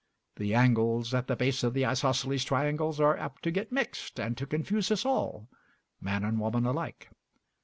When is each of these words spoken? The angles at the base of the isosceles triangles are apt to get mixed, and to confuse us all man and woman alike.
The 0.37 0.55
angles 0.55 1.13
at 1.13 1.27
the 1.27 1.35
base 1.35 1.61
of 1.63 1.75
the 1.75 1.85
isosceles 1.85 2.43
triangles 2.43 2.99
are 2.99 3.15
apt 3.17 3.43
to 3.43 3.51
get 3.51 3.71
mixed, 3.71 4.19
and 4.19 4.35
to 4.35 4.47
confuse 4.47 4.89
us 4.89 5.05
all 5.05 5.47
man 5.99 6.23
and 6.23 6.39
woman 6.39 6.65
alike. 6.65 7.09